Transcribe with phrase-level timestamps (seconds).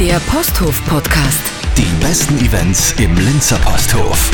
[0.00, 1.42] Der Posthof Podcast.
[1.76, 4.30] Die besten Events im Linzer Posthof.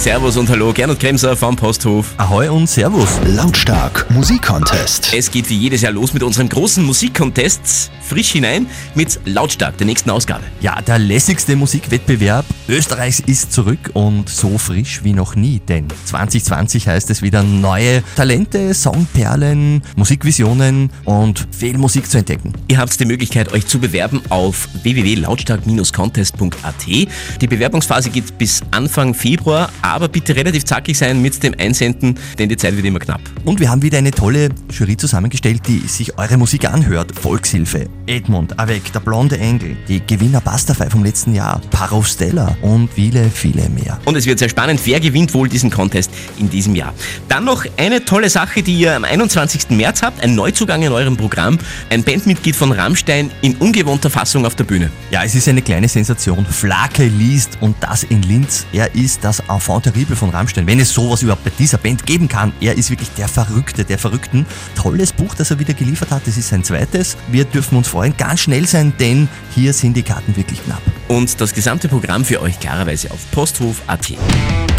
[0.00, 2.14] Servus und hallo, Gernot Kremser vom Posthof.
[2.16, 3.20] Ahoi und Servus.
[3.26, 5.12] Lautstark Musikcontest.
[5.12, 7.90] Es geht wie jedes Jahr los mit unserem großen Musikcontest.
[8.00, 10.44] Frisch hinein mit Lautstark, der nächsten Ausgabe.
[10.62, 16.86] Ja, der lässigste Musikwettbewerb Österreichs ist zurück und so frisch wie noch nie, denn 2020
[16.86, 22.52] heißt es wieder neue Talente, Songperlen, Musikvisionen und viel Musik zu entdecken.
[22.68, 26.86] Ihr habt die Möglichkeit, euch zu bewerben auf www.lautstark-contest.at.
[26.86, 32.48] Die Bewerbungsphase geht bis Anfang Februar, aber bitte relativ zackig sein mit dem Einsenden, denn
[32.48, 33.20] die Zeit wird immer knapp.
[33.44, 37.12] Und wir haben wieder eine tolle Jury zusammengestellt, die sich eure Musik anhört.
[37.18, 42.92] Volkshilfe, Edmund, Avec, der blonde Engel, die Gewinner Bastafei vom letzten Jahr, Paro Stella und
[42.92, 43.98] viele, viele mehr.
[44.04, 46.94] Und es wird sehr spannend, wer gewinnt wohl diesen Contest in diesem Jahr.
[47.30, 49.70] Dann noch eine tolle Sache, die ihr am 21.
[49.70, 54.56] März habt, ein Neuzugang in eurem Programm, ein Bandmitglied von Rammstein in ungewohnter Fassung auf
[54.56, 54.90] der Bühne.
[55.12, 56.44] Ja, es ist eine kleine Sensation.
[56.44, 58.66] Flake liest und das in Linz.
[58.72, 62.26] Er ist das Enfant terrible von Rammstein, wenn es sowas überhaupt bei dieser Band geben
[62.26, 62.52] kann.
[62.60, 64.44] Er ist wirklich der Verrückte, der Verrückten.
[64.74, 66.26] Tolles Buch, das er wieder geliefert hat.
[66.26, 67.16] Das ist sein zweites.
[67.28, 70.82] Wir dürfen uns freuen, ganz schnell sein, denn hier sind die Karten wirklich knapp.
[71.06, 74.14] Und das gesamte Programm für euch klarerweise auf posthof.at.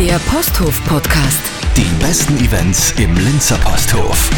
[0.02, 1.61] Der Posthof Podcast.
[1.78, 4.30] Die besten Events im Linzer Posthof.